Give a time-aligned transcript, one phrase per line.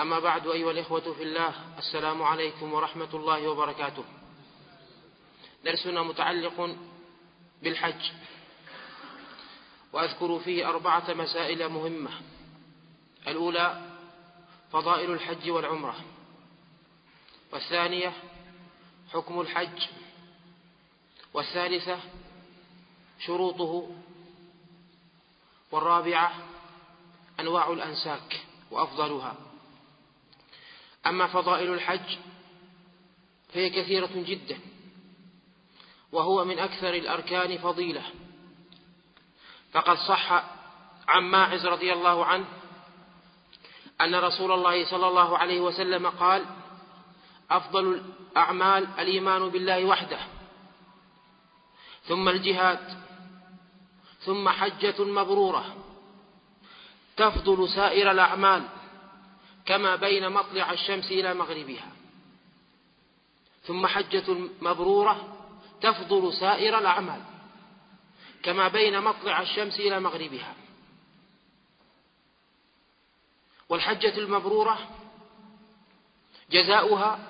[0.00, 4.04] أما بعد أيها الإخوة في الله السلام عليكم ورحمة الله وبركاته.
[5.64, 6.76] درسنا متعلق
[7.62, 8.10] بالحج.
[9.92, 12.10] وأذكر فيه أربعة مسائل مهمة.
[13.26, 13.96] الأولى
[14.72, 15.96] فضائل الحج والعمرة.
[17.52, 18.12] والثانية
[19.12, 19.82] حكم الحج.
[21.34, 21.98] والثالثة
[23.18, 23.90] شروطه.
[25.70, 26.32] والرابعة
[27.40, 28.40] أنواع الأنساك
[28.70, 29.51] وأفضلها.
[31.06, 32.18] أما فضائل الحج
[33.52, 34.58] فهي كثيرة جدا
[36.12, 38.02] وهو من أكثر الأركان فضيلة.
[39.72, 40.32] فقد صح
[41.08, 42.44] عن ماعز رضي الله عنه
[44.00, 46.44] أن رسول الله صلى الله عليه وسلم قال
[47.50, 50.18] أفضل الأعمال الإيمان بالله وحده
[52.08, 53.02] ثم الجهاد
[54.20, 55.76] ثم حجة مبرورة
[57.16, 58.62] تفضل سائر الأعمال.
[59.66, 61.92] كما بين مطلع الشمس إلى مغربها.
[63.62, 65.38] ثم حجة مبرورة
[65.80, 67.22] تفضل سائر الأعمال
[68.42, 70.54] كما بين مطلع الشمس إلى مغربها.
[73.68, 74.78] والحجة المبرورة
[76.50, 77.28] جزاؤها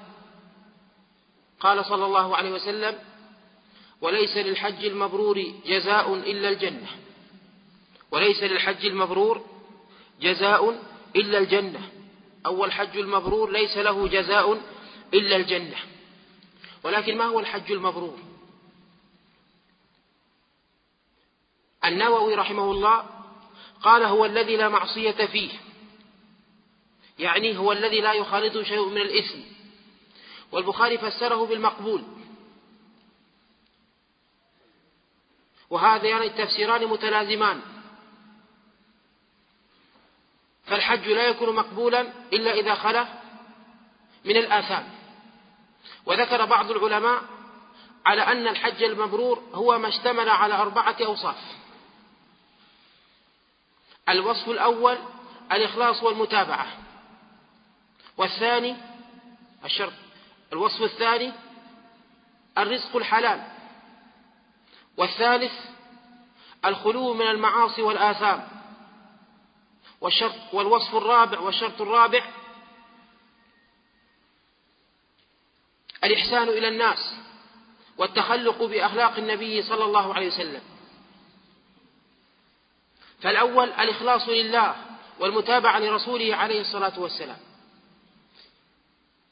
[1.61, 2.99] قال صلى الله عليه وسلم
[4.01, 6.89] وليس للحج المبرور جزاء إلا الجنة.
[8.11, 9.47] وليس للحج المبرور
[10.21, 10.83] جزاء
[11.17, 11.91] إلا الجنة.
[12.47, 14.61] أو الحج المبرور ليس له جزاء
[15.15, 15.77] إلا الجنة.
[16.83, 18.19] ولكن ما هو الحج المبرور؟
[21.85, 23.07] النووي رحمه الله
[23.83, 25.51] قال هو الذي لا معصية فيه.
[27.19, 29.39] يعني هو الذي لا يخالطه شيء من الإثم.
[30.53, 32.03] والبخاري فسره بالمقبول.
[35.71, 37.61] وهذا يعني التفسيران متلازمان.
[40.83, 42.01] فالحج لا يكون مقبولا
[42.33, 43.07] إلا إذا خلا
[44.25, 44.89] من الآثام.
[46.07, 47.23] وذكر بعض العلماء
[48.07, 51.37] على أن الحج المبرور هو ما اشتمل على أربعة أوصاف.
[54.09, 54.99] الوصف الأول
[55.53, 56.67] الإخلاص والمتابعة.
[58.17, 58.77] والثاني
[59.65, 59.93] الشرط.
[60.53, 61.33] الوصف الثاني
[62.59, 63.43] الرزق الحلال.
[64.97, 65.53] والثالث
[66.65, 68.62] الخلو من المعاصي والآثام.
[70.03, 72.25] والشرط والوصف الرابع والشرط الرابع
[76.05, 77.15] الإحسان إلى الناس
[77.99, 80.61] والتخلق بأخلاق النبي صلى الله عليه وسلم.
[83.21, 84.75] فالأول الإخلاص لله
[85.19, 87.39] والمتابعة لرسوله عليه الصلاة والسلام.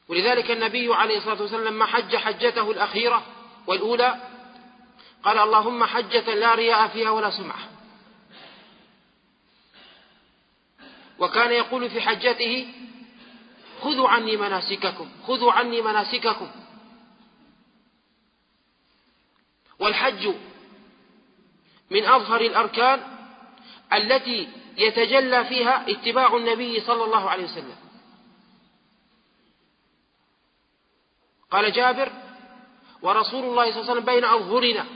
[0.08, 3.22] ولذلك النبي عليه الصلاة والسلام لما حج حجته الأخيرة
[3.66, 4.20] والأولى
[5.24, 7.79] قال اللهم حجة لا رياء فيها ولا سمعة.
[11.20, 12.68] وكان يقول في حجته
[13.80, 16.50] خذوا عني مناسككم خذوا عني مناسككم.
[19.78, 20.34] والحج
[21.90, 23.02] من أظهر الأركان
[23.92, 27.76] التي يتجلى فيها اتباع النبي صلى الله عليه وسلم.
[31.50, 32.12] قال جابر
[33.02, 34.86] ورسول الله صلى الله عليه وسلم بين أظهرنا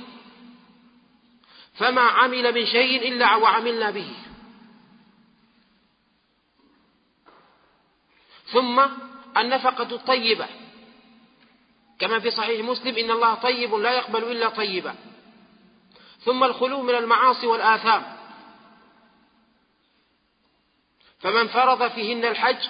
[1.74, 4.10] فما عمل من شيء إلا وعملنا به.
[8.52, 8.86] ثم
[9.36, 10.48] النفقة الطيبة.
[11.98, 14.94] كما في صحيح مسلم إن الله طيب لا يقبل إلا طيبا.
[16.20, 18.16] ثم الخلو من المعاصي والآثام.
[21.18, 22.68] فمن فرض فيهن الحج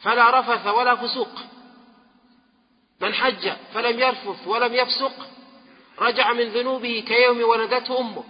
[0.00, 1.38] فلا رفث ولا فسوق.
[3.00, 5.28] من حج فلم يرفث ولم يفسق
[5.98, 8.24] رجع من ذنوبه كيوم ولدته أمه.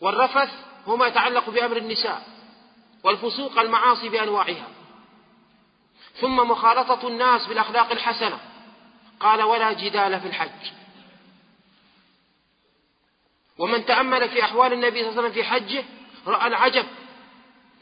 [0.00, 0.50] والرفث
[0.86, 2.37] هو ما يتعلق بأمر النساء.
[3.04, 4.68] والفسوق المعاصي بأنواعها.
[6.20, 8.40] ثم مخالطة الناس بالأخلاق الحسنة.
[9.20, 10.72] قال ولا جدال في الحج.
[13.58, 15.84] ومن تأمل في أحوال النبي صلى الله عليه وسلم في حجه
[16.26, 16.86] رأى العجب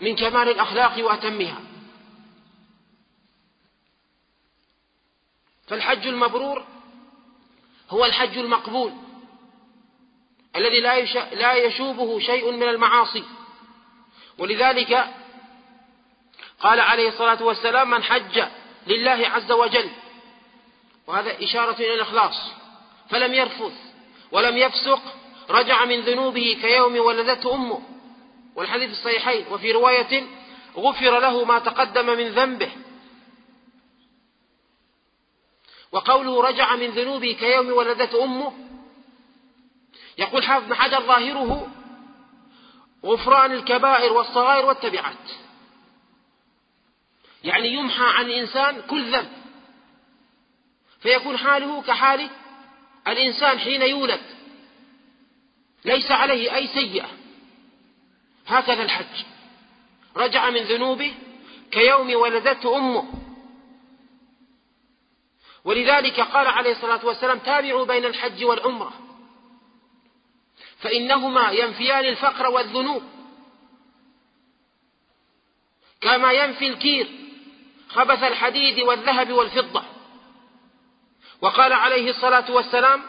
[0.00, 1.60] من كمال الأخلاق وأتمها.
[5.66, 6.64] فالحج المبرور
[7.90, 8.92] هو الحج المقبول
[10.56, 10.80] الذي
[11.32, 13.24] لا يشوبه شيء من المعاصي.
[14.38, 15.06] ولذلك
[16.60, 18.42] قال عليه الصلاة والسلام من حج
[18.86, 19.90] لله عز وجل
[21.06, 22.36] وهذا إشارة إلى الإخلاص
[23.10, 23.72] فلم يرفث
[24.32, 25.02] ولم يفسق
[25.50, 27.82] رجع من ذنوبه كيوم ولدته أمه
[28.54, 30.26] والحديث الصحيحين وفي رواية
[30.76, 32.70] غفر له ما تقدم من ذنبه.
[35.92, 38.52] وقوله رجع من ذنوبه كيوم ولدته أمه
[40.18, 41.68] يقول حافظ حجر ظاهره
[43.06, 45.30] غفران الكبائر والصغائر والتبعات.
[47.44, 49.32] يعني يمحى عن الإنسان كل ذنب.
[51.00, 52.30] فيكون حاله كحال
[53.08, 54.20] الإنسان حين يولد.
[55.84, 57.08] ليس عليه أي سيئة.
[58.46, 59.24] هكذا الحج.
[60.16, 61.14] رجع من ذنوبه
[61.70, 63.08] كيوم ولدته أمه.
[65.64, 69.05] ولذلك قال عليه الصلاة والسلام تابعوا بين الحج والعمرة.
[70.78, 73.02] فإنهما ينفيان الفقر والذنوب.
[76.00, 77.08] كما ينفي الكير
[77.88, 79.82] خبث الحديد والذهب والفضة.
[81.40, 83.02] وقال عليه الصلاة والسلام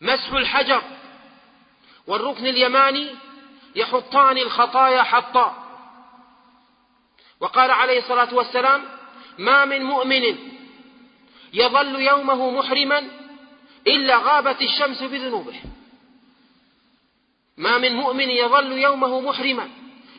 [0.00, 0.82] مسح الحجر
[2.06, 3.14] والركن اليماني
[3.74, 5.62] يحطان الخطايا حطا.
[7.40, 8.84] وقال عليه الصلاة والسلام
[9.38, 10.38] ما من مؤمن
[11.52, 13.08] يظل يومه محرما
[13.86, 15.60] إلا غابت الشمس بذنوبه.
[17.56, 19.70] ما من مؤمن يظل يومه محرما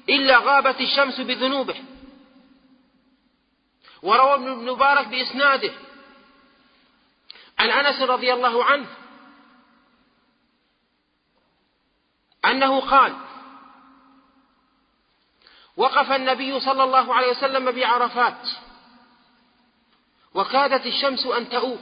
[0.10, 1.84] إلا غابت الشمس بذنوبه.
[4.04, 5.74] وروى ابن مبارك بإسناده
[7.60, 8.88] عن أنس رضي الله عنه
[12.46, 13.16] أنه قال
[15.78, 18.50] وقف النبي صلى الله عليه وسلم بعرفات
[20.34, 21.82] وكادت الشمس أن تؤوب.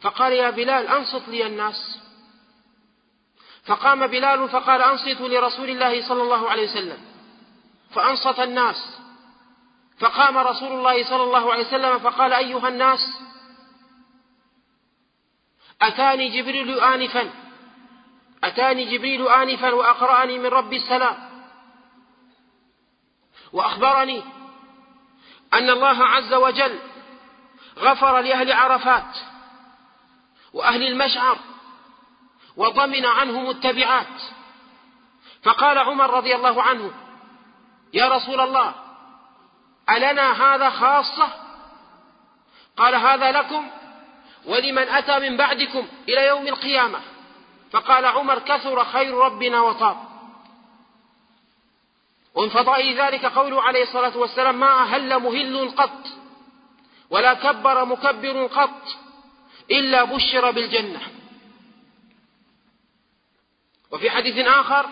[0.00, 2.05] فقال يا بلال أنصت لي الناس.
[3.66, 6.98] فقام بلال فقال أنصتوا لرسول الله صلى الله عليه وسلم.
[7.90, 8.98] فأنصت الناس.
[9.98, 13.18] فقام رسول الله صلى الله عليه وسلم فقال أيها الناس
[15.82, 17.30] أتاني جبريل آنفا.
[18.44, 21.16] أتاني جبريل آنفا وأقرأني من رب السلام.
[23.52, 24.22] وأخبرني
[25.54, 26.78] أن الله عز وجل
[27.78, 29.18] غفر لأهل عرفات
[30.52, 31.38] وأهل المشعر
[32.56, 34.22] وضمن عنهم التبعات.
[35.42, 36.92] فقال عمر رضي الله عنه
[37.94, 38.74] يا رسول الله
[39.90, 41.28] ألنا هذا خاصة؟
[42.76, 43.68] قال هذا لكم
[44.46, 47.00] ولمن أتى من بعدكم إلى يوم القيامة.
[47.72, 49.96] فقال عمر كثر خير ربنا وطاب.
[52.34, 56.06] ومن فضائل ذلك قوله عليه الصلاة والسلام ما أهل مهل قط
[57.10, 58.82] ولا كبر مكبر قط
[59.70, 61.00] إلا بشر بالجنة.
[63.90, 64.86] وفي حديث آخر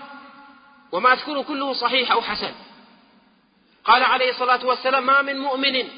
[0.93, 2.55] وما أذكره كله صحيح أو حسن.
[3.85, 5.88] قال عليه الصلاة والسلام ما من مؤمن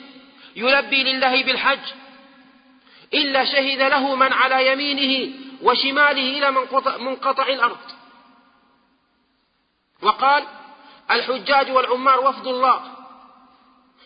[0.56, 1.92] يلبي لله بالحج
[3.14, 6.50] إلا شهد له من على يمينه وشماله إلى
[6.98, 7.78] منقطع الأرض.
[10.02, 10.44] وقال
[11.10, 12.80] الحجاج والعمار وفد الله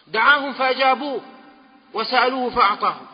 [0.06, 1.20] دعاهم فأجابوه
[1.94, 3.06] وسألوه فأعطاهم.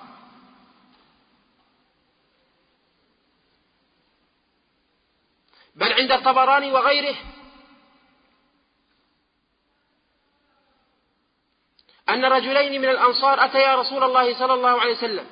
[5.76, 7.16] بل عند الطبراني وغيره.
[12.08, 15.26] أن رجلين من الأنصار أتيا رسول الله صلى الله عليه وسلم.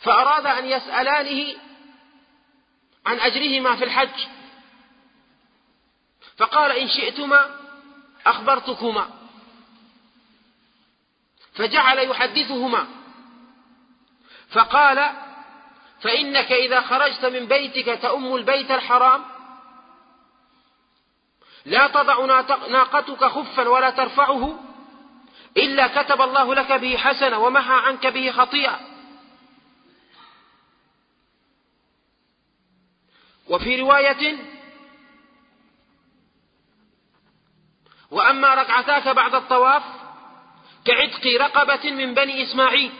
[0.00, 1.56] فأراد أن يسألانه
[3.06, 4.26] عن أجرهما في الحج.
[6.36, 7.60] فقال إن شئتما
[8.26, 9.10] أخبرتكما.
[11.54, 12.86] فجعل يحدثهما.
[14.50, 15.24] فقال
[16.04, 19.24] فإنك إذا خرجت من بيتك تؤم البيت الحرام؟
[21.64, 22.24] لا تضع
[22.68, 24.58] ناقتك خفا ولا ترفعه
[25.56, 28.80] إلا كتب الله لك به حسنة ومحى عنك به خطيئة
[33.48, 34.38] وفي رواية
[38.10, 39.82] وأما ركعتاك بعد الطواف
[40.84, 42.92] كعتق رقبة من بني إسماعيل.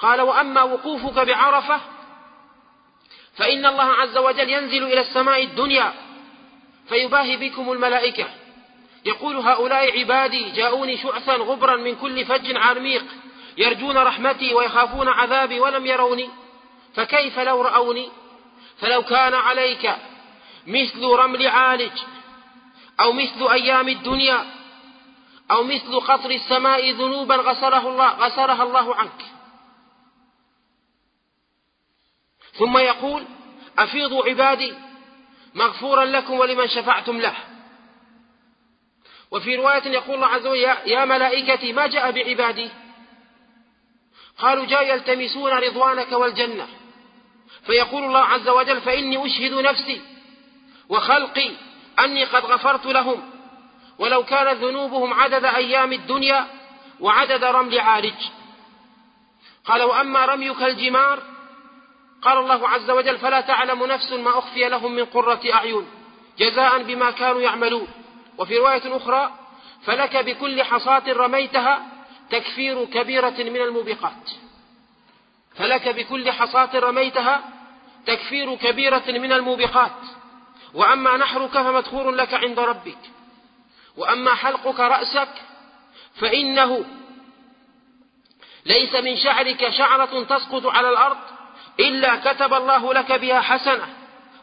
[0.00, 1.80] قال وأما وقوفك بعرفة
[3.36, 5.92] فإن الله عز وجل ينزل إلى السماء الدنيا
[6.88, 8.26] فيباهي بكم الملائكة.
[9.04, 13.04] يقول هؤلاء عبادي جاءوني شعثا غبرا من كل فج عميق
[13.58, 16.30] يرجون رحمتي ويخافون عذابي ولم يروني
[16.94, 18.08] فكيف لو رأوني؟
[18.78, 19.96] فلو كان عليك
[20.66, 21.92] مثل رمل عالج
[23.00, 24.44] أو مثل أيام الدنيا
[25.50, 29.39] أو مثل قطر السماء ذنوبا غسره الله غسرها الله عنك.
[32.60, 33.24] ثم يقول
[33.78, 34.74] أفيضوا عبادي
[35.54, 37.34] مغفورا لكم ولمن شفعتم له.
[39.30, 42.70] وفي رواية يقول الله عز وجل يا ملائكتي ما جاء بعبادي؟
[44.38, 46.68] قالوا جاء يلتمسون رضوانك والجنة.
[47.66, 50.02] فيقول الله عز وجل فإني أشهد نفسي
[50.88, 51.50] وخلقي
[51.98, 53.30] أني قد غفرت لهم.
[53.98, 56.46] ولو كانت ذنوبهم عدد أيام الدنيا
[57.00, 58.30] وعدد رمل عارج.
[59.64, 61.39] قال وأما رميك الجمار
[62.22, 65.86] قال الله عز وجل فلا تعلم نفس ما أخفي لهم من قرة أعين
[66.38, 67.88] جزاء بما كانوا يعملون.
[68.38, 69.34] وفي رواية أخرى
[69.84, 71.86] فلك بكل حصاة رميتها
[72.30, 74.30] تكفير كبيرة من الموبقات.
[75.54, 77.42] فلك بكل حصاة رميتها
[78.06, 80.00] تكفير كبيرة من الموبقات.
[80.74, 82.98] وأما نحرك فمدخور لك عند ربك.
[83.96, 85.28] وأما حلقك رأسك
[86.20, 86.84] فإنه
[88.66, 91.18] ليس من شعرك شعرة تسقط على الأرض
[91.80, 93.94] إلا كتب الله لك بها حسنة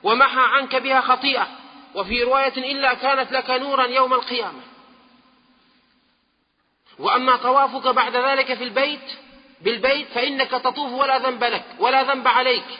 [0.03, 1.47] ومحى عنك بها خطيئة.
[1.95, 4.61] وفي رواية إلا كانت لك نورا يوم القيامة.
[6.99, 9.17] وأما طوافك بعد ذلك في البيت
[9.61, 12.79] بالبيت فإنك تطوف ولا ذنب لك ولا ذنب عليك.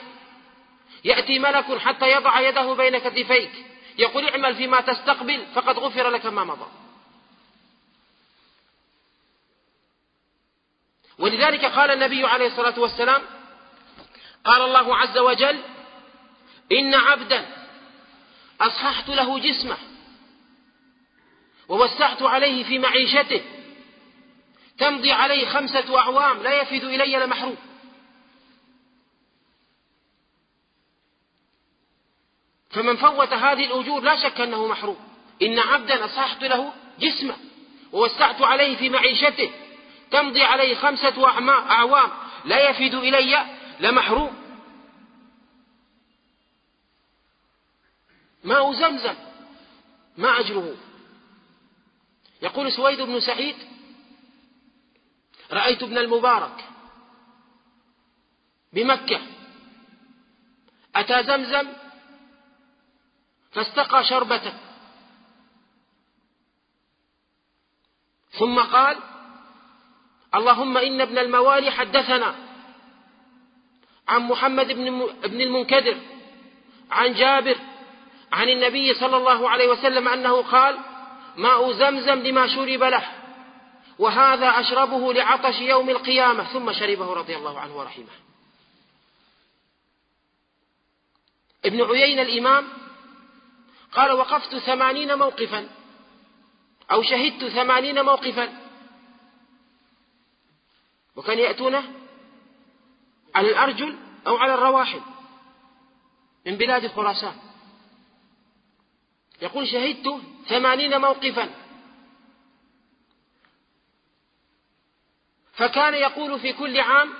[1.04, 3.50] يأتي ملك حتى يضع يده بين كتفيك.
[3.98, 6.66] يقول اعمل فيما تستقبل فقد غفر لك ما مضى.
[11.18, 13.22] ولذلك قال النبي عليه الصلاة والسلام
[14.44, 15.60] قال الله عز وجل
[16.72, 17.46] إن عبدا
[18.60, 19.76] أصححت له جسمه
[21.68, 23.40] ووسعت عليه في معيشته
[24.78, 27.56] تمضي عليه خمسة أعوام لا يفد إلي لمحروم
[32.70, 34.96] فمن فوت هذه الأجور لا شك أنه محروم.
[35.42, 37.36] إن عبدا أصححت له جسمه
[37.92, 39.50] ووسعت عليه في معيشته
[40.10, 41.28] تمضي عليه خمسة
[41.70, 42.10] أعوام
[42.44, 44.34] لا يفد إلي لمحروم
[48.44, 49.14] ماء زمزم
[50.16, 50.76] ما أجره
[52.42, 53.56] يقول سويد بن سعيد
[55.50, 56.64] رأيت ابن المبارك
[58.72, 59.20] بمكة.
[60.96, 61.68] أتى زمزم
[63.52, 64.52] فاستقى شربة
[68.30, 68.98] ثم قال
[70.34, 72.47] اللهم إن ابن الموالي حدثنا.
[74.08, 74.66] عن محمد
[75.22, 75.96] بن المنكدر
[76.90, 77.58] عن جابر
[78.32, 80.78] عن النبي صلى الله عليه وسلم أنه قال
[81.36, 83.08] ماء زمزم لما شرب له
[83.98, 86.44] وهذا أشربه لعطش يوم القيامة.
[86.44, 88.04] ثم شربه رضي الله عنه ورحمه.
[91.64, 92.68] ابن عيين الإمام
[93.92, 95.68] قال وقفت ثمانين موقفا
[96.90, 98.52] أو شهدت ثمانين موقفا.
[101.16, 101.92] وكان يأتونه
[103.34, 105.00] على الأرجل أو على الرواحل
[106.46, 107.36] من بلاد خراسان.
[109.42, 111.50] يقول شهدت ثمانين موقفا.
[115.52, 117.12] فكان يقول في كل عام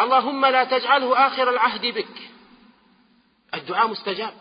[0.00, 2.30] اللهم لا تجعله آخر العهد بك.
[3.54, 4.34] الدعاء مستجاب.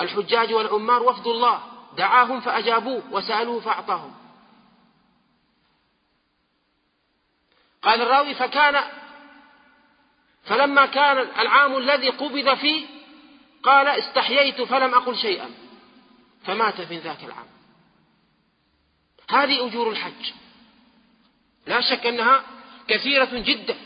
[0.00, 1.62] الحجاج والعمار وفد الله.
[1.96, 4.14] دعاهم فأجابوه وسألوه فأعطاهم.
[7.82, 9.03] قال الراوي فكان
[10.44, 12.86] فلما كان العام الذي قبض فيه
[13.62, 15.50] قال استحييت فلم أقل شيئا
[16.44, 17.46] فمات في ذاك العام.
[19.30, 20.32] هذه أجور الحج.
[21.66, 22.44] لا شك أنها
[22.88, 23.76] كثيرة جدا.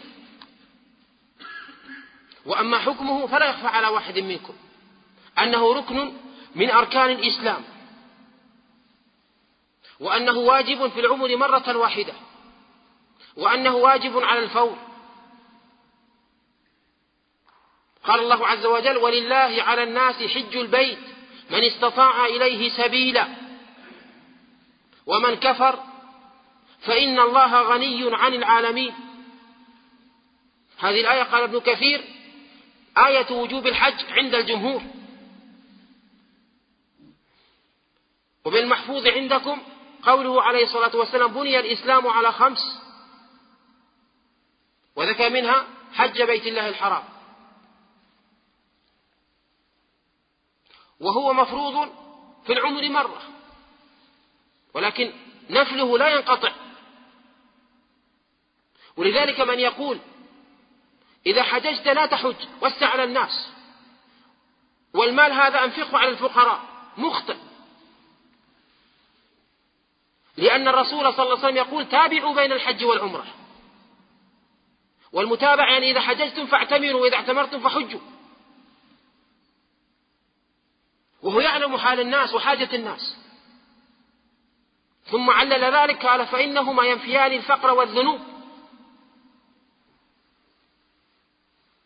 [2.47, 4.55] وأما حكمه فلا يخفى على واحد منكم.
[5.39, 6.13] أنه ركن
[6.55, 7.65] من أركان الإسلام.
[10.01, 12.15] وأنه واجب في العمر مرة واحدة.
[13.37, 14.88] وأنه واجب على الفور.
[18.09, 20.99] قال الله عز وجل ولله على الناس حج البيت
[21.51, 23.29] من استطاع إليه سبيلا
[25.07, 25.79] ومن كفر
[26.81, 28.95] فإن الله غني عن العالمين.
[30.79, 32.05] هذه الآية قال ابن كثير
[32.99, 34.83] آية وجوب الحج عند الجمهور.
[38.45, 39.59] وبالمحفوظ عندكم
[40.03, 42.81] قوله عليه الصلاة والسلام بني الإسلام على خمس
[44.97, 47.18] وذكر منها حج بيت الله الحرام.
[51.01, 51.89] وهو مفروض
[52.47, 53.23] في العمر مرة.
[54.75, 55.13] ولكن
[55.51, 56.53] نفله لا ينقطع.
[58.97, 59.99] ولذلك من يقول
[61.27, 63.51] إذا حججت لا تحج وسع على الناس.
[64.95, 66.61] والمال هذا أنفقه على الفقراء.
[66.97, 67.37] مخطئ.
[70.37, 73.27] لأن الرسول صلى الله عليه وسلم يقول تابعوا بين الحج والعمرة.
[75.13, 78.01] والمتابع يعني إذا حججتم فاعتمروا وإذا اعتمرتم فحجوا.
[81.23, 83.17] يعلم حال الناس وحاجة الناس.
[85.05, 88.21] ثم علل ذلك قال فإنهما ينفيان الفقر والذنوب.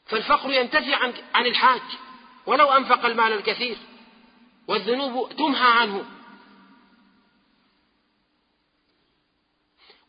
[0.07, 1.83] فالفقر ينتفي عن عن الحاج
[2.47, 3.79] ولو أنفق المال الكثير
[4.69, 6.05] والذنوب تمحى عنه.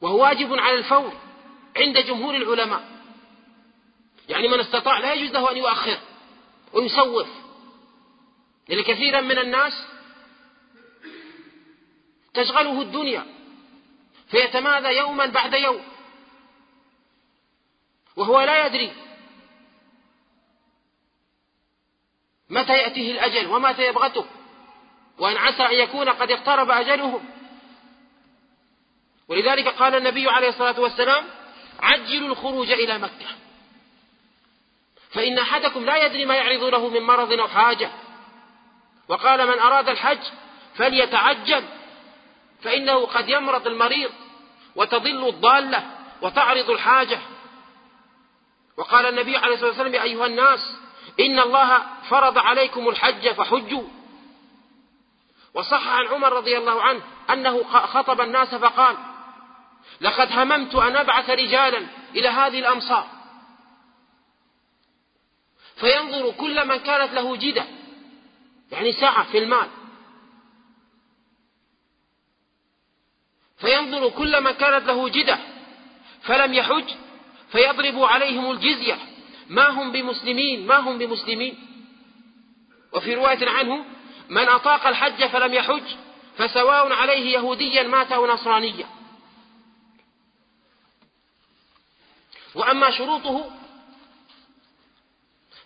[0.02, 1.14] وهو واجب على الفور
[1.78, 2.94] عند جمهور العلماء.
[4.30, 5.98] يعني من استطاع لا يجوز له أن يؤخر
[6.74, 7.43] ويسوف
[8.68, 9.74] لأن كثيرا من الناس
[12.34, 13.26] تشغله الدنيا
[14.28, 15.84] فيتمادى يوما بعد يوم
[18.16, 18.92] وهو لا يدري
[22.50, 24.26] متى يأتيه الأجل ومتى يبغته
[25.20, 27.26] وأن عسى أن يكون قد اقترب أجلهم.
[29.28, 31.26] ولذلك قال النبي عليه الصلاة والسلام
[31.80, 33.28] عجلوا الخروج إلى مكة
[35.12, 37.92] فإن أحدكم لا يدري ما يعرض له من مرض أو حاجة.
[39.08, 40.20] وقال من أراد الحج
[40.76, 41.64] فليتعجل
[42.62, 44.12] فإنه قد يمرض المريض
[44.76, 45.84] وتضل الضالة
[46.22, 47.20] وتعرض الحاجة.
[48.78, 50.60] وقال النبي عليه الصلاة والسلام يا أيها الناس
[51.20, 53.84] إن الله فرض عليكم الحج فحجوا.
[55.54, 58.98] وصح عن عمر رضي الله عنه أنه خطب الناس فقال
[60.02, 63.08] لقد هممت أن أبعث رجالا إلى هذه الأمصار.
[65.76, 67.66] فينظر كل من كانت له جدة
[68.72, 69.70] يعني سعة في المال.
[73.58, 75.40] فينظر كل من كانت له جدة
[76.22, 76.94] فلم يحج
[77.52, 79.00] فيضرب عليهم الجزية.
[79.50, 81.68] ما هم بمسلمين؟ ما هم بمسلمين؟
[82.94, 83.86] وفي رواية عنه
[84.30, 85.96] من أطاق الحج فلم يحج
[86.38, 88.88] فسواء عليه يهوديا مات أو نصرانيا.
[92.56, 93.52] وأما شروطه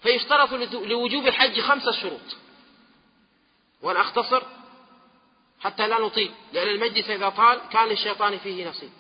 [0.02, 2.38] فيشترط لوجوب الحج خمسة شروط.
[3.82, 4.44] وأنا أختصر
[5.60, 8.92] حتى لا نطيل لأن المجلس إذا طال كان للشيطان فيه نصيب.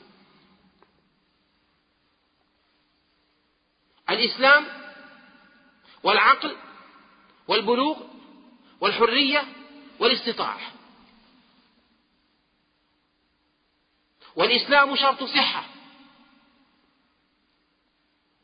[4.10, 4.68] الإسلام
[6.04, 6.58] والعقل
[7.48, 7.98] والبلوغ
[8.82, 9.46] والحرية
[10.00, 10.60] والاستطاعة.
[14.36, 15.63] والإسلام شرط صحة.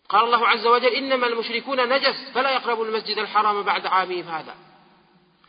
[0.09, 4.72] قال الله عز وجل إنما المشركون نجس فلا يقربوا المسجد الحرام بعد عامهم هذا.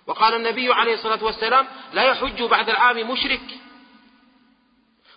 [0.07, 3.59] وقال النبي عليه الصلاة والسلام لا يحج بعد العام مشرك.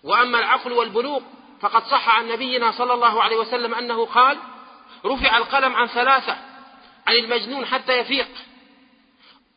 [0.04, 1.22] وأما العقل والبلوغ
[1.62, 4.38] فقد صح عن نبينا صلى الله عليه وسلم أنه قال
[5.06, 6.38] رفع القلم عن ثلاثة
[7.08, 8.28] عن المجنون حتى يفيق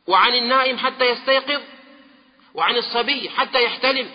[0.07, 1.62] وعن النائم حتى يستيقظ
[2.55, 4.11] وعن الصبي حتى يحتلم.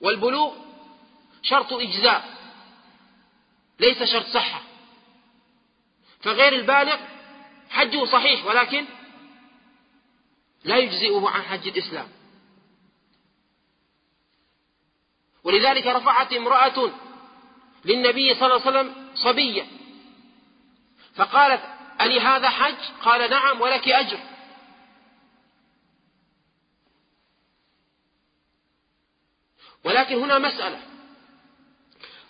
[0.00, 0.54] والبلوغ
[1.42, 2.24] شرط إجزاء
[3.80, 4.62] ليس شرط صحة.
[6.20, 6.96] فغير البالغ
[7.70, 8.84] حجه صحيح ولكن
[10.64, 12.08] لا يجزئه عن حج الإسلام.
[15.44, 16.90] ولذلك رفعت امرأة
[17.84, 19.66] للنبي صلى الله عليه وسلم صبية.
[21.14, 21.62] فقالت
[22.00, 24.18] ألي هذا حج؟ قال نعم ولك أجر.
[29.84, 30.80] ولكن هنا مسألة.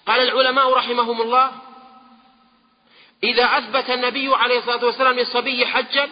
[0.06, 1.52] قال العلماء رحمهم الله
[3.24, 6.08] إذا أثبت النبي عليه الصلاة والسلام للصبي حجا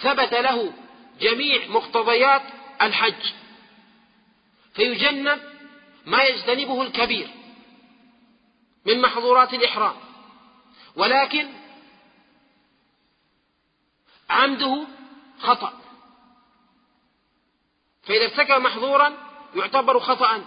[0.00, 0.72] ثبت له
[1.20, 2.42] جميع مقتضيات
[2.82, 3.32] الحج.
[4.74, 5.40] فيجنب
[6.06, 7.30] ما يجتنبه الكبير
[8.86, 9.96] من محظورات الإحرام.
[10.96, 11.48] ولكن
[14.30, 14.86] عمده
[15.40, 15.72] خطأ.
[18.02, 19.14] فإذا ارتكب محظورا
[19.56, 20.44] يعتبر خطأ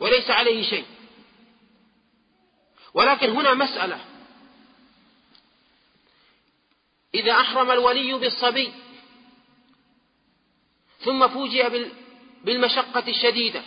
[0.00, 0.86] وليس عليه شيء.
[2.94, 4.13] ولكن هنا مسألة
[7.14, 8.72] إذا أحرم الولي بالصبي
[10.98, 11.90] ثم فوجئ
[12.44, 13.62] بالمشقة الشديدة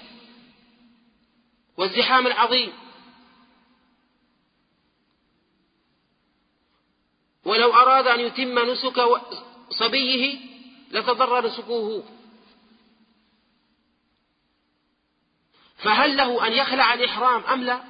[1.77, 2.73] والزحام العظيم.
[7.45, 9.01] ولو أراد أن يتم نسك
[9.69, 10.39] صبيه
[10.91, 12.03] لتضرر نسكه.
[15.77, 17.83] فهل له أن يخلع الإحرام أم لا؟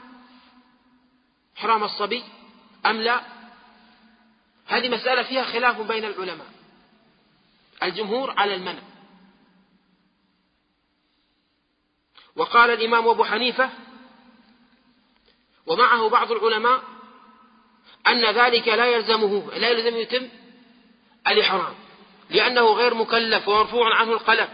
[1.57, 2.23] إحرام الصبي
[2.85, 3.36] أم لا؟
[4.67, 6.47] هذه مسألة فيها خلاف بين العلماء.
[7.83, 8.81] الجمهور على المنع.
[12.35, 13.69] وقال الإمام أبو حنيفة
[15.65, 16.83] ومعه بعض العلماء
[18.07, 20.29] أن ذلك لا يلزمه لا يلزم يتم
[21.27, 21.73] الإحرام
[22.29, 24.49] لأنه غير مكلف ومرفوع عنه القلم.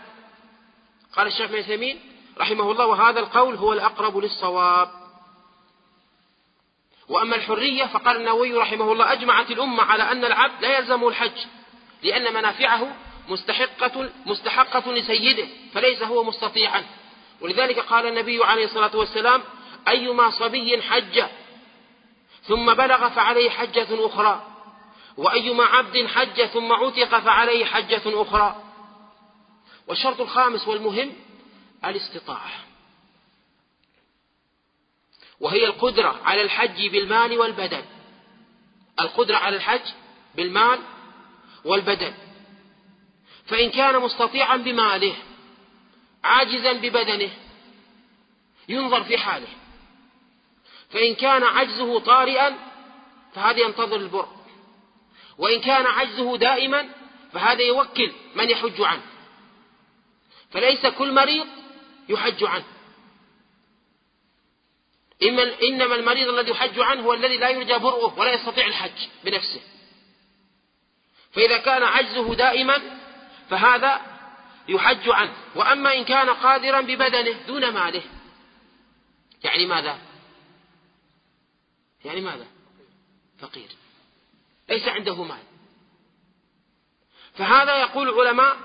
[1.15, 1.99] قال الشيخ ابن
[2.37, 5.02] رحمه الله وهذا القول هو الأقرب للصواب.
[7.09, 11.45] وأما الحرية فقال النووي رحمه الله أجمعت الأمة على أن العبد لا يلزمه الحج
[12.03, 12.95] لأن منافعه
[13.29, 16.83] مستحقة مستحقة لسيده فليس هو مستطيعا.
[17.41, 19.41] ولذلك قال النبي عليه الصلاة والسلام
[19.87, 21.23] أيما صبي حج
[22.43, 24.47] ثم بلغ فعليه حجة أخرى
[25.17, 28.55] وأيما عبد حج ثم عتق فعليه حجة أخرى.
[29.87, 31.13] والشرط الخامس والمهم
[31.85, 32.51] الاستطاعة.
[35.39, 37.83] وهي القدرة على الحج بالمال والبدن.
[39.01, 39.91] القدرة على الحج
[40.35, 40.79] بالمال
[41.65, 42.13] والبدن.
[43.45, 45.15] فإن كان مستطيعا بماله
[46.23, 47.31] عاجزا ببدنه
[48.69, 49.47] ينظر في حاله.
[50.89, 52.55] فإن كان عجزه طارئا
[53.33, 54.27] فهذا ينتظر البر.
[55.37, 56.89] وإن كان عجزه دائما
[57.33, 59.03] فهذا يوكل من يحج عنه.
[60.51, 61.47] فليس كل مريض
[62.09, 62.72] يحج عنه.
[65.63, 69.61] إنما المريض الذي يحج عنه هو الذي لا يرجى برؤه ولا يستطيع الحج بنفسه.
[71.31, 72.81] فإذا كان عجزه دائما
[73.49, 74.01] فهذا
[74.67, 75.33] يحج عنه.
[75.55, 78.03] وأما إن كان قادرا ببدنه دون ماله.
[79.43, 79.97] يعني ماذا؟
[82.05, 82.47] يعني ماذا؟
[83.39, 83.69] فقير.
[84.69, 85.43] ليس عنده مال.
[87.33, 88.57] فهذا يقول العلماء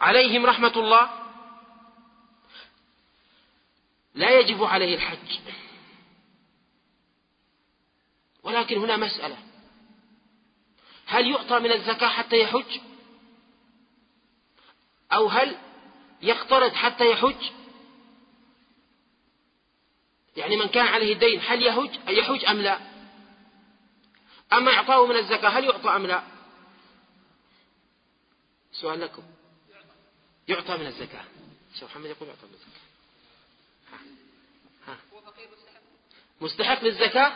[0.00, 1.27] عليهم رحمة الله
[4.18, 5.38] لا يجب عليه الحج.
[8.42, 9.36] ولكن هنا مسألة.
[11.06, 12.80] هل يعطى من الزكاة حتى يحج؟
[15.12, 15.56] أو هل
[16.22, 17.50] يقترض حتى يحج؟
[20.36, 22.78] يعني من كان عليه الدين هل يحج؟ يحج أم لا؟
[24.52, 26.22] أما إعطاه من الزكاة هل يعطى أم لا؟
[28.72, 29.22] سؤال لكم.
[30.48, 31.24] يعطى من الزكاة.
[31.74, 32.87] شيخ محمد يقول يعطى من الزكاة.
[36.40, 37.32] مستحق للزكاة؟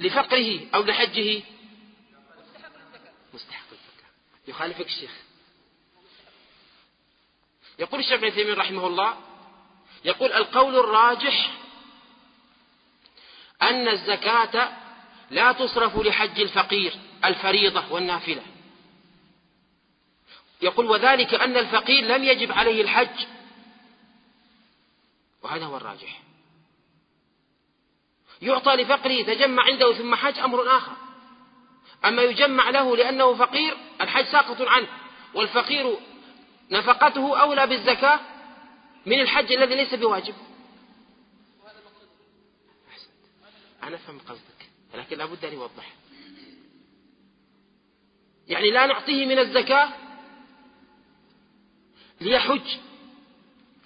[0.00, 1.42] لفقره أو لحجه؟
[3.34, 4.10] مستحق للزكاة.
[4.48, 5.10] يخالفك الشيخ.
[7.78, 9.16] يقول الشيخ ابن رحمه الله
[10.04, 11.50] يقول القول الراجح
[13.62, 14.72] أن الزكاة
[15.30, 18.42] لا تصرف لحج الفقير الفريضة والنافلة.
[20.62, 23.26] يقول وذلك أن الفقير لم يجب عليه الحج.
[25.42, 26.20] وهذا هو الراجح.
[28.42, 30.92] يعطى لفقره تجمع عنده ثم حج أمر آخر.
[32.04, 34.88] أما يجمع له لأنه فقير الحج ساقط عنه
[35.34, 35.96] والفقير
[36.70, 38.20] نفقته أولى بالزكاة
[39.06, 40.34] من الحج الذي ليس بواجب.
[43.82, 45.92] أنا أفهم قصدك لكن لابد أن يوضح.
[48.48, 49.88] يعني لا نعطيه من الزكاة
[52.20, 52.76] ليحج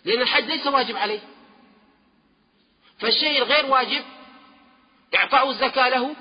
[0.04, 1.20] لأن الحج ليس واجب عليه.
[2.98, 4.04] فالشيء الغير واجب
[5.26, 6.16] إعطاء الزكاة له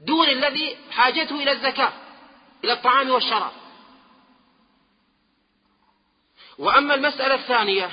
[0.00, 1.92] دون الذي حاجته إلى الزكاة
[2.64, 3.52] إلى الطعام والشراب.
[6.58, 7.90] وأما المسألة الثانية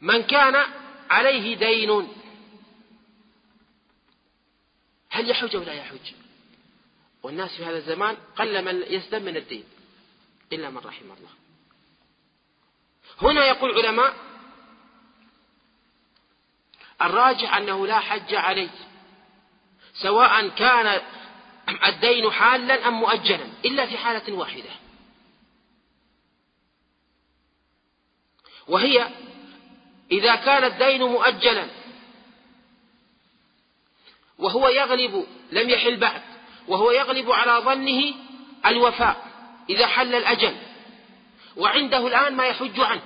[0.00, 0.66] من كان
[1.10, 2.08] عليه دين
[5.10, 6.12] هل يحج أو لا يحج؟
[7.22, 9.64] والناس في هذا الزمان قل من يسلم من الدين
[10.52, 11.30] إلا من رحم الله.
[13.22, 14.27] هنا يقول علماء
[17.02, 18.68] الراجح أنه لا حج عليه
[19.94, 21.00] سواء كان
[21.86, 24.70] الدين حالا أم مؤجلا إلا في حالة واحدة.
[28.68, 29.08] وهي
[30.12, 31.66] إذا كان الدين مؤجلا
[34.38, 36.22] وهو يغلب لم يحل بعد
[36.68, 38.14] وهو يغلب على ظنه
[38.66, 39.28] الوفاء
[39.70, 40.56] إذا حل الأجل
[41.56, 43.02] وعنده الآن ما يحج عنه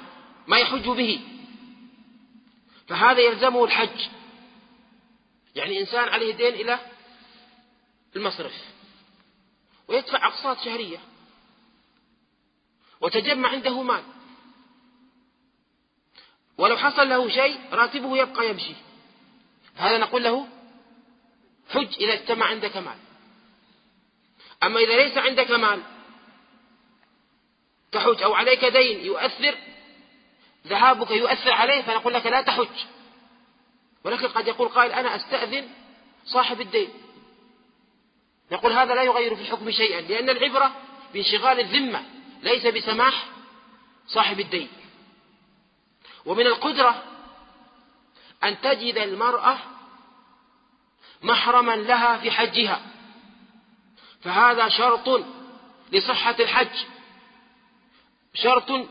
[0.47, 1.21] ما يحج به.
[2.93, 4.09] فهذا يلزمه الحج.
[5.55, 6.79] يعني إنسان عليه دين إلى
[8.17, 8.53] المصرف.
[9.89, 10.99] ويدفع أقساط شهرية.
[13.01, 14.03] وتجمع عنده مال.
[16.59, 18.75] ولو حصل له شيء راتبه يبقى يمشي.
[19.77, 20.49] هذا نقول له
[21.71, 22.99] حج إذا اجتمع عندك مال.
[24.63, 25.83] أما إذا ليس عندك مال
[27.93, 29.72] تحج أو عليك دين يؤثر
[30.67, 32.85] ذهابك يؤثر عليه فنقول لك لا تحج.
[34.05, 35.69] ولكن قد يقول قائل أنا أستأذن
[36.27, 36.89] صاحب الدين.
[38.53, 40.73] نقول هذا لا يغير في الحكم شيئا لأن العبرة
[41.13, 42.05] بانشغال الذمة
[42.43, 43.27] ليس بسماح
[44.07, 44.69] صاحب الدين.
[46.27, 47.03] ومن القدرة
[48.45, 49.59] أن تجد المرأة
[51.23, 52.83] محرما لها في حجها.
[54.21, 55.25] فهذا شرط
[55.93, 56.77] لصحة الحج.
[58.35, 58.89] شرط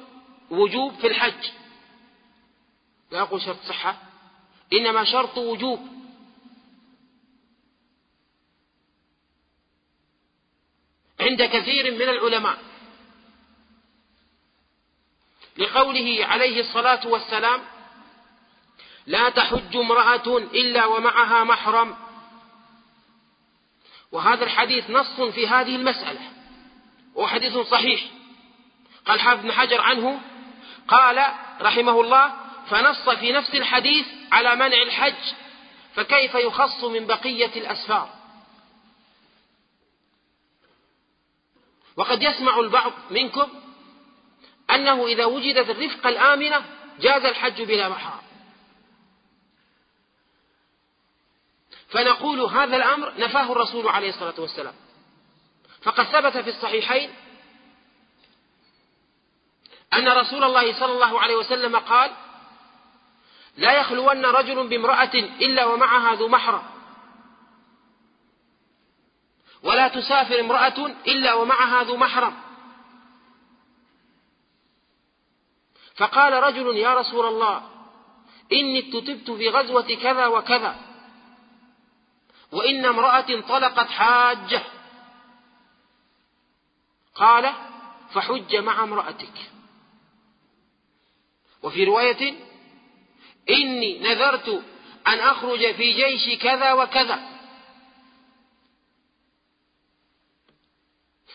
[0.50, 1.61] وجوب في الحج.
[3.12, 3.98] لا أقول شرط صحة
[4.74, 5.88] إنما شرط وجوب.
[11.20, 12.58] عند كثير من العلماء.
[15.58, 17.62] لقوله عليه الصلاة والسلام
[19.06, 21.96] لا تحج امرأة إلا ومعها محرم.
[24.12, 26.32] وهذا الحديث نص في هذه المسألة
[27.16, 28.04] وحديث صحيح.
[29.06, 30.22] قال حافظ بن حجر عنه
[30.88, 35.34] قال رحمه الله فنص في نفس الحديث على منع الحج
[35.96, 38.10] فكيف يخص من بقية الأسفار؟
[41.96, 43.50] وقد يسمع البعض منكم
[44.70, 46.66] أنه إذا وجدت الرفقة الآمنة
[47.00, 48.22] جاز الحج بلا محرم.
[51.90, 54.74] فنقول هذا الأمر نفاه الرسول عليه الصلاة والسلام.
[55.82, 57.14] فقد ثبت في الصحيحين
[59.94, 62.12] أن رسول الله صلى الله عليه وسلم قال
[63.58, 66.64] لا يخلون رجل بامرأة إلا ومعها ذو محرم
[69.64, 72.34] ولا تسافر امرأة إلا ومعها ذو محرم
[75.96, 77.70] فقال رجل يا رسول الله
[78.52, 80.76] إني اتتبت في غزوة كذا وكذا
[82.52, 84.62] وإن امرأة طلقت حاجة.
[87.16, 87.54] قال
[88.14, 89.52] فحج مع امرأتك.
[91.64, 92.51] وفي رواية
[93.50, 94.64] إني نذرت
[95.08, 97.20] أن أخرج في جيش كذا وكذا.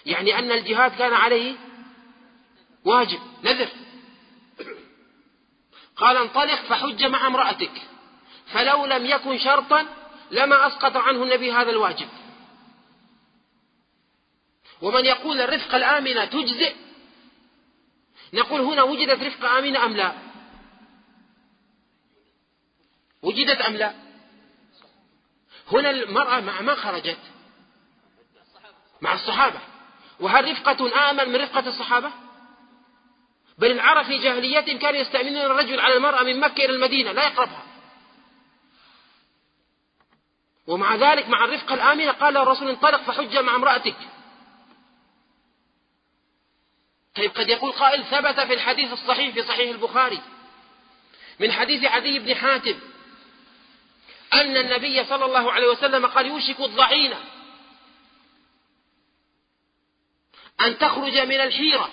[0.06, 1.54] يعني أن الجهاد كان عليه
[2.84, 3.68] واجب نذر.
[5.96, 7.82] قال انطلق فحج مع امرأتك
[8.46, 9.86] فلو لم يكن شرطا
[10.30, 12.08] لما أسقط عنه النبي هذا الواجب.
[14.82, 16.74] ومن يقول الرفقة الآمنة تجزئ
[18.32, 20.25] نقول هنا وجدت رفقة آمنة أم لا؟
[23.26, 23.94] وجدت أم لا؟
[25.72, 27.18] هنا المرأة مع ما خرجت؟
[29.00, 29.60] مع الصحابة.
[30.20, 32.10] وهل رفقة آمن من رفقة الصحابة؟
[33.58, 37.62] بل العرب في جاهليتهم كانوا يستأمنون الرجل على المرأة من مكة إلى المدينة لا يقربها.
[40.66, 43.96] ومع ذلك مع الرفقة الآمنة قال الرسول انطلق فحج مع امرأتك.
[47.14, 50.20] طيب قد يقول قائل ثبت في الحديث الصحيح في صحيح البخاري.
[51.40, 52.78] من حديث عدي بن حاتم
[54.32, 57.24] أن النبي صلى الله عليه وسلم قال يوشك الضعينة
[60.60, 61.90] أن تخرج من الحيرة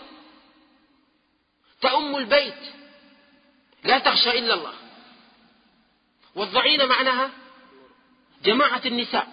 [1.82, 2.74] تأم البيت.
[3.84, 4.74] لا تخشى إلا الله.
[6.36, 7.32] والضعينة معناها
[8.44, 9.28] جماعة النساء.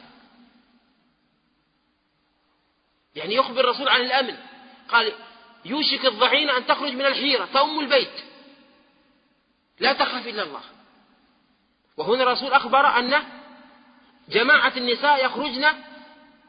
[3.14, 4.36] يعني يخبر الرسول عن الأمن.
[4.88, 5.12] قال
[5.64, 8.24] يوشك الضعينة أن تخرج من الحيرة تأم البيت.
[9.80, 10.62] لا تخاف إلا الله.
[12.00, 13.22] وهنا الرسول أخبر أن
[14.28, 15.66] جماعة النساء يخرجن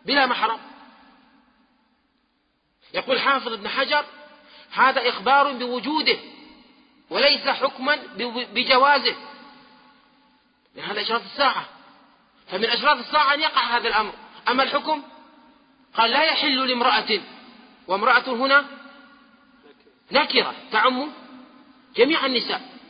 [0.06, 0.60] بلا محرم.
[2.94, 4.06] يقول حافظ ابن حجر
[4.72, 6.18] هذا إخبار بوجوده
[7.10, 7.96] وليس حكما
[8.54, 9.16] بجوازه.
[10.76, 11.66] من هذا إشراط الساعة.
[12.48, 14.14] فمن أشراط الساعة أن يقع هذا الأمر.
[14.50, 15.04] أما الحكم؟
[15.94, 17.22] قال لا يحل لامرأة
[17.88, 18.66] وامرأة هنا
[20.12, 21.12] نكرة تعم
[21.96, 22.81] جميع النساء.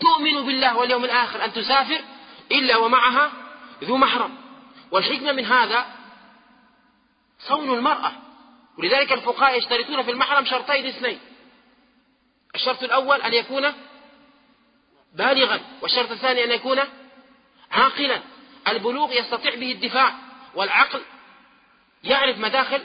[0.00, 2.00] تؤمن بالله واليوم الآخر أن تسافر
[2.52, 3.32] إلا ومعها
[3.84, 4.36] ذو محرم.
[4.90, 5.86] والحكمة من هذا
[7.38, 8.12] صون المرأة.
[8.78, 11.20] ولذلك الفقهاء يشترطون في المحرم شرطين اثنين.
[12.54, 13.72] الشرط الأول أن يكون
[15.14, 16.78] بالغا والشرط الثاني أن يكون
[17.72, 18.22] عاقلا.
[18.68, 20.14] البلوغ يستطيع به الدفاع
[20.54, 21.02] والعقل
[22.04, 22.84] يعرف مداخل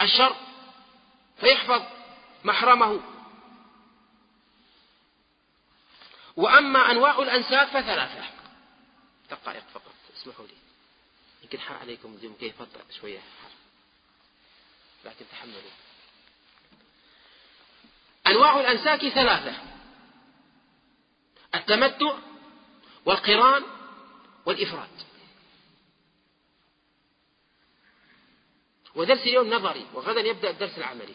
[0.00, 0.36] الشر
[1.40, 1.82] فيحفظ
[2.44, 3.00] محرمه.
[6.36, 8.30] وأما أنواع الأنساب فثلاثة.
[9.30, 10.54] دقائق فقط اسمحوا لي.
[11.42, 12.62] يمكن حار عليكم زي كيف
[13.00, 13.20] شوية.
[15.04, 15.60] لكن تحملوا
[18.26, 19.62] أنواع الأنساك ثلاثة.
[21.54, 22.18] التمتع
[23.04, 23.62] والقران
[24.46, 24.88] والإفراد.
[28.94, 31.14] ودرس اليوم نظري وغدا يبدأ الدرس العملي.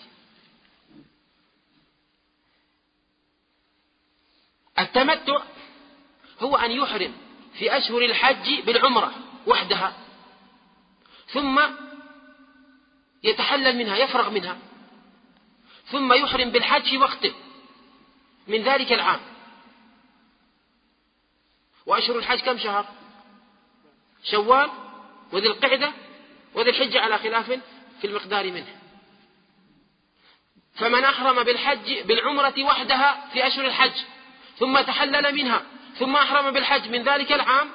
[4.79, 5.41] التمتع
[6.39, 7.13] هو أن يحرم
[7.59, 9.11] في أشهر الحج بالعمرة
[9.47, 9.93] وحدها
[11.27, 11.61] ثم
[13.23, 14.57] يتحلل منها يفرغ منها
[15.91, 17.33] ثم يحرم بالحج وقته
[18.47, 19.19] من ذلك العام.
[21.85, 22.85] وأشهر الحج كم شهر؟
[24.23, 24.69] شوال
[25.31, 25.91] وذي القعدة
[26.53, 27.59] وذي الحجة على خلاف
[28.01, 28.75] في المقدار منه.
[30.75, 34.03] فمن أحرم بالحج بالعمرة وحدها في أشهر الحج
[34.59, 35.63] ثم تحلل منها
[35.99, 36.89] ثم أحرم بالحج.
[36.89, 37.69] من ذلك العام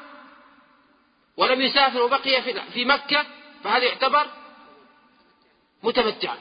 [1.37, 2.43] ولم يسافر وبقي
[2.73, 3.27] في مكة
[3.65, 4.27] فهذا يعتبر
[5.83, 6.39] متمتعا.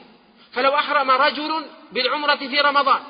[0.52, 3.02] فلو أحرم رجل بالعمرة في رمضان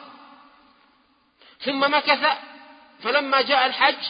[1.60, 2.38] ثم مكث
[3.02, 4.04] فلما جاء الحج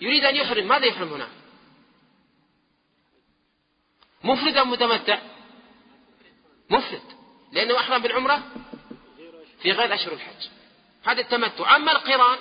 [0.00, 0.68] يريد أن يحرم.
[0.68, 1.28] ماذا يحرم هنا؟
[4.24, 5.18] مفرد أم متمتع؟
[6.70, 7.02] مفرد.
[7.52, 8.42] لأنه أحرم بالعمرة
[9.62, 10.57] في غير أشهر الحج.
[11.08, 11.76] هذا التمتع.
[11.76, 12.38] أما القران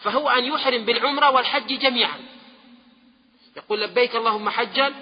[0.00, 2.20] فهو أن يحرم بالعمرة والحج جميعا.
[3.56, 4.94] يقول لبيك اللهم حجا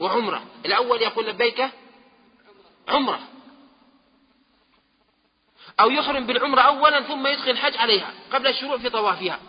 [0.00, 0.42] وعمرة.
[0.66, 1.68] الأول يقول لبيك
[2.88, 3.20] عمرة.
[5.80, 9.40] أو يحرم بالعمرة أولا ثم يدخل الحج عليها قبل الشروع في طوافها.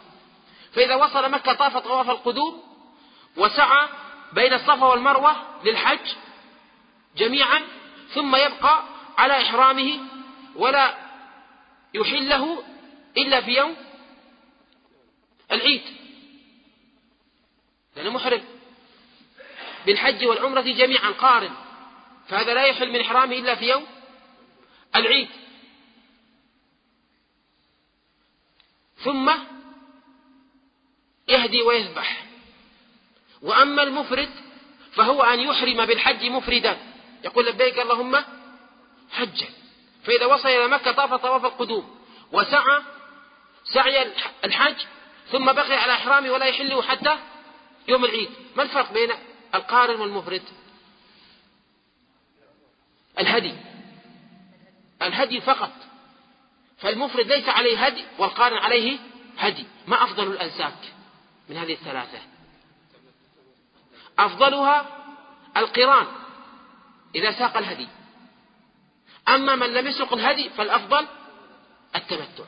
[0.73, 2.63] فإذا وصل مكة طاف طواف القدوم
[3.37, 3.87] وسعى
[4.33, 6.13] بين الصفا والمروة للحج
[7.17, 7.61] جميعا
[8.13, 8.83] ثم يبقى
[9.17, 9.99] على إحرامه
[10.55, 11.02] ولا
[11.93, 12.63] يحله
[13.17, 13.75] إلا في يوم
[15.51, 15.81] العيد.
[17.95, 18.43] لأنه محرم.
[19.85, 21.53] بالحج والعمرة جميعا قارن.
[22.27, 23.85] فهذا لا يحل من إحرامه إلا في يوم
[24.95, 25.29] العيد.
[28.97, 29.31] ثم
[31.27, 32.25] يهدي ويذبح
[33.41, 34.29] وأما المفرد
[34.91, 36.77] فهو أن يحرم بالحج مفردا.
[37.23, 38.23] يقول لبيك اللهم
[39.11, 39.62] حجا.
[40.03, 41.99] فإذا وصل إلى مكة طاف طواف القدوم
[42.31, 42.81] وسعى
[43.63, 44.13] سعي
[44.45, 44.85] الحج
[45.31, 47.17] ثم بقي على إحرامه ولا يحله حتى
[47.87, 48.29] يوم العيد.
[48.55, 49.11] ما الفرق بين
[49.55, 50.43] القارن والمفرد؟
[53.19, 53.55] الهدي.
[55.01, 55.71] الهدي فقط.
[56.77, 58.99] فالمفرد ليس عليه هدي والقارن عليه
[59.37, 59.65] هدي.
[59.87, 60.93] ما أفضل الأنساك
[61.49, 62.19] من هذه الثلاثة؟
[64.19, 64.85] أفضلها
[65.57, 66.07] القران
[67.15, 67.87] إذا ساق الهدي.
[69.27, 71.07] أما من لم يسق الهدي فالأفضل
[71.95, 72.43] التمتع.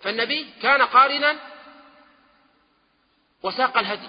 [0.00, 1.36] فالنبي كان قارنا
[3.42, 4.08] وساق الهدي.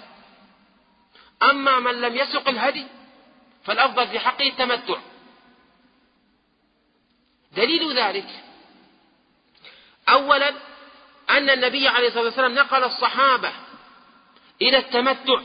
[1.43, 2.87] أما من لم يسق الهدي
[3.63, 4.99] فالأفضل في حقه التمتع.
[7.51, 8.43] دليل ذلك
[10.09, 10.49] أولا
[11.29, 13.51] أن النبي عليه الصلاة والسلام نقل الصحابة
[14.61, 15.41] إلى التمتع.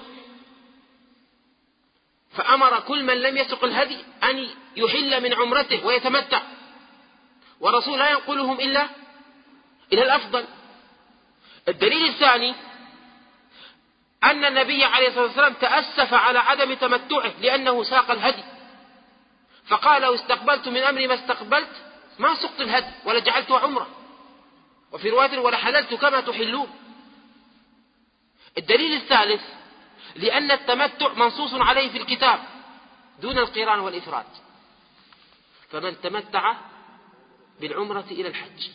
[2.35, 6.43] فأمر كل من لم يسق الهدي أن يحل من عمرته ويتمتع.
[7.61, 8.89] والرسول لا ينقلهم إلا
[9.93, 10.45] إلى الأفضل.
[11.69, 12.55] الدليل الثاني
[14.25, 18.45] أن النبي عليه الصلاة والسلام تأسف على عدم تمتعه لأنه ساق الهدي.
[19.67, 21.71] فقال لو استقبلت من أمري ما استقبلت
[22.19, 23.89] ما سقت الهدي ولا جعلته عمرة.
[24.93, 26.71] وفي رواية ولا حللت كما تحلون.
[28.59, 29.43] الدليل الثالث
[30.17, 32.41] لأن التمتع منصوص عليه في الكتاب
[33.21, 34.27] دون القران والإفراد.
[35.71, 36.57] فمن تمتع
[37.61, 38.69] بالعمرة إلى الحج.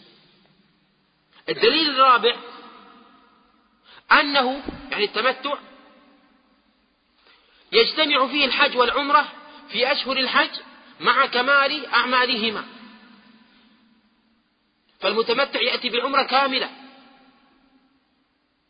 [1.49, 2.35] الدليل الرابع
[4.11, 5.57] أنه يعني التمتع
[7.71, 9.27] يجتمع فيه الحج والعمرة
[9.69, 10.59] في أشهر الحج
[10.99, 12.65] مع كمال أعمالهما.
[14.99, 16.69] فالمتمتع يأتي بالعمرة كاملة.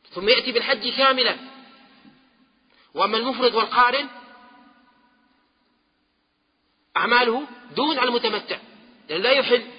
[0.10, 1.57] ثم يأتي بالحج كاملا.
[2.98, 4.10] وأما المفرد والقارن
[6.98, 8.60] أعماله دون المتمتع
[9.10, 9.72] لأنه لا يحل.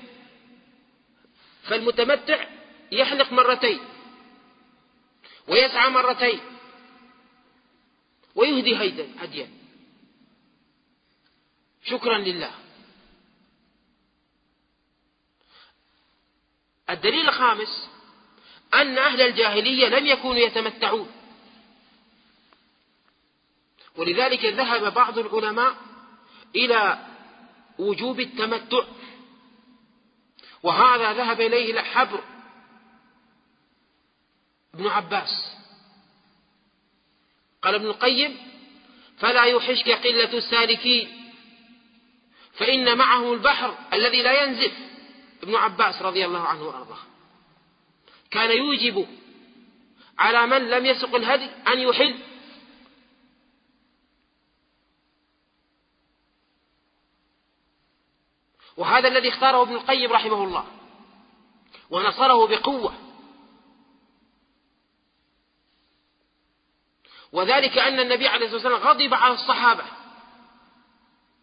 [1.63, 2.47] فالمتمتع
[2.93, 3.81] يحلق مرتين
[5.49, 6.41] ويسعى مرتين
[8.35, 8.77] ويهدي
[9.19, 9.51] هديا
[11.85, 12.51] شكرا لله.
[16.91, 17.89] الدليل الخامس
[18.75, 21.18] أن أهل الجاهلية لم يكونوا يتمتعون.
[23.99, 25.77] ولذلك ذهب بعض العلماء
[26.57, 26.99] إلى
[27.79, 28.85] وجوب التمتع
[30.63, 32.21] وهذا ذهب إليه حبر
[34.75, 35.59] ابن عباس.
[37.63, 38.37] قال ابن القيم
[39.19, 41.33] فلا يوحشك قلة السالكين
[42.53, 44.73] فإن معهم البحر الذي لا ينزف.
[45.43, 46.99] ابن عباس رضي الله عنه وأرضاه.
[48.31, 49.07] كان يوجب
[50.19, 52.28] على من لم يسق الهدي أن يحل
[58.79, 60.65] وهذا الذي اختاره ابن القيم رحمه الله.
[61.91, 62.95] ونصره بقوة.
[67.33, 69.85] وذلك أن النبي عليه الصلاة والسلام غضب على الصحابة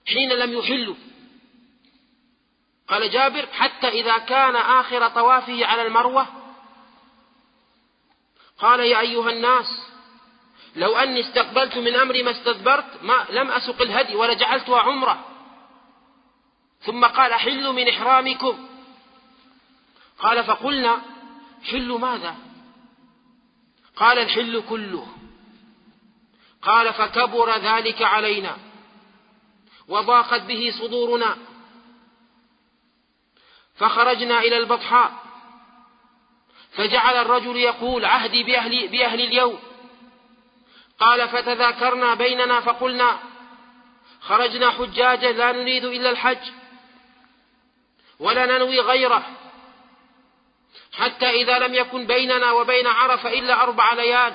[0.07, 0.95] حين لم يحلوا.
[2.88, 6.27] قال جابر حتى إذا كان آخر طوافه على المروة
[8.59, 9.65] قال يا أيها الناس
[10.75, 15.34] لو أني استقبلت من أمري ما استدبرت ما لم أسق الهدي ولا جعلتها عمرة.
[16.86, 18.67] ثم قال حلوا من إحرامكم.
[20.19, 21.01] قال فقلنا
[21.71, 22.36] حل ماذا؟
[23.95, 25.07] قال الحل كله.
[26.61, 28.57] قال فكبر ذلك علينا
[29.88, 31.38] وضاقت به صدورنا.
[33.75, 35.13] فخرجنا إلى البطحاء.
[36.71, 39.59] فجعل الرجل يقول عهدي بأهل, بأهل اليوم.
[40.99, 43.19] قال فتذاكرنا بيننا فقلنا
[44.21, 46.51] خرجنا حجاجا لا نريد إلا الحج.
[48.20, 49.24] ولا ننوي غيره.
[50.93, 54.34] حتى إذا لم يكن بيننا وبين عرفة إلا أربع ليال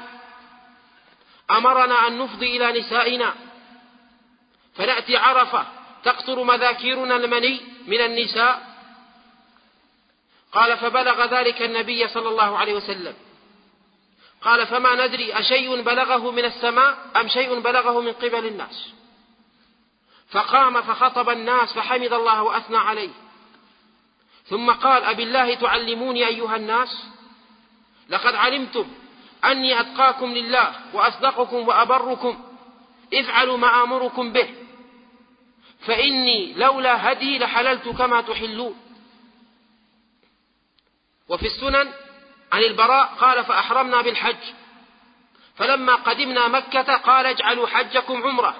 [1.51, 3.35] أمرنا أن نفضي إلى نسائنا.
[4.75, 5.67] فنأتي عرفة
[6.05, 8.71] تقطر مذاكيرنا المني من النساء.
[10.53, 13.15] قال فبلغ ذلك النبي صلى الله عليه وسلم.
[14.43, 18.93] قال فما ندري أشيء بلغه من السماء أم شيء بلغه من قبل الناس.
[20.31, 23.11] فقام فخطب الناس فحمد الله وأثنى عليه.
[24.51, 27.05] ثم قال أبي الله تعلموني أيها الناس؟
[28.09, 28.87] لقد علمتم
[29.45, 32.45] أني أتقاكم لله وأصدقكم وأبركم
[33.15, 34.55] افعلوا ما آمركم به
[35.87, 38.77] فإني لولا هدي لحللت كما تحلون.
[41.29, 41.93] وفي السنن
[42.53, 44.45] عن البراء قال فأحرمنا بالحج
[45.57, 48.57] فلما قدمنا مكة قال اجعلوا حجكم عمرة.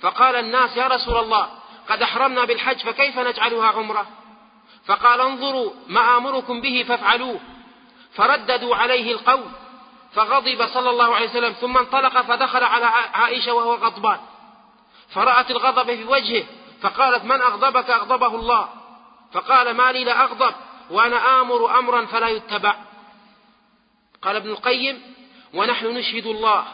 [0.00, 1.50] فقال الناس يا رسول الله
[1.88, 4.23] قد أحرمنا بالحج فكيف نجعلها عمرة؟
[4.86, 7.40] فقال انظروا ما آمركم به فافعلوه.
[8.14, 9.50] فرددوا عليه القول
[10.12, 14.20] فغضب صلى الله عليه وسلم ثم انطلق فدخل على عائشة وهو غضبان.
[15.08, 16.44] فرأت الغضب في وجهه
[16.82, 18.68] فقالت من أغضبك؟ أغضبه الله.
[19.32, 20.54] فقال ما لي لا أغضب
[20.90, 22.76] وأنا آمر أمرا فلا يتبع.
[24.22, 25.02] قال ابن القيم
[25.54, 26.64] ونحن نشهد الله.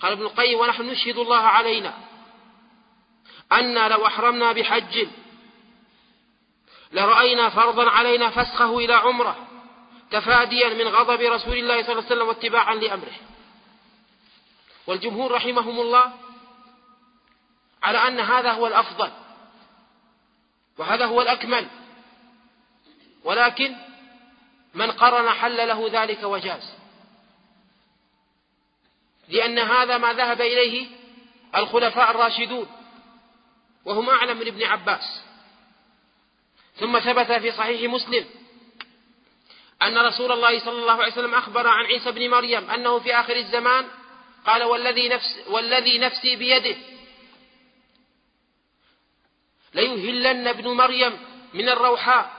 [0.00, 1.94] قال ابن القيم ونحن نشهد الله علينا.
[3.52, 5.06] أنا لو أحرمنا بحج
[6.92, 9.48] لرأينا فرضا علينا فسخه إلى عمره
[10.10, 13.16] تفاديا من غضب رسول الله صلى الله عليه وسلم واتباعا لأمره.
[14.86, 16.12] والجمهور رحمهم الله
[17.82, 19.10] على أن هذا هو الأفضل
[20.78, 21.66] وهذا هو الأكمل.
[23.24, 23.76] ولكن
[24.74, 26.74] من قرن حل له ذلك وجاز.
[29.28, 30.86] لأن هذا ما ذهب إليه
[31.56, 32.66] الخلفاء الراشدون
[33.84, 35.27] وهم أعلم من ابن عباس.
[36.80, 38.26] ثم ثبت في صحيح مسلم
[39.82, 43.36] أن رسول الله صلى الله عليه وسلم أخبر عن عيسى بن مريم أنه في آخر
[43.36, 43.88] الزمان
[44.46, 46.76] قال والذي, نفس والذي نفسي بيده.
[49.74, 51.18] ليهلن ابن مريم
[51.54, 52.38] من الروحاء.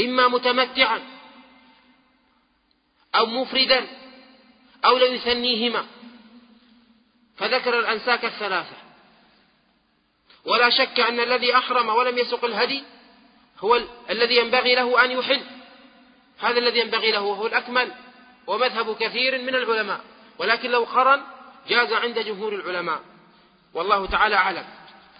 [0.00, 1.02] إما متمتعا
[3.14, 3.86] أو مفردا
[4.84, 5.86] أو ليثنيهما.
[7.36, 8.76] فذكر الأنساك الثلاثة.
[10.44, 12.84] ولا شك أن الذي أحرم ولم يسق الهدي
[13.58, 13.80] هو
[14.10, 15.40] الذي ينبغي له أن يحل.
[16.38, 17.92] هذا الذي ينبغي له وهو الأكمل
[18.46, 20.00] ومذهب كثير من العلماء.
[20.38, 21.22] ولكن لو قرن
[21.68, 23.00] جاز عند جمهور العلماء.
[23.74, 24.64] والله تعالى أعلم.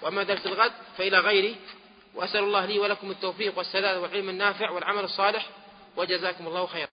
[0.03, 1.57] وأما درس الغد فإلى غيري.
[2.15, 5.47] وأسأل الله لي ولكم التوفيق والسداد والعلم النافع والعمل الصالح.
[5.97, 6.85] وجزاكم الله خيرا.